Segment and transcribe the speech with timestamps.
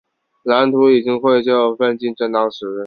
[0.45, 2.65] 蓝图已经绘就，奋进正当时。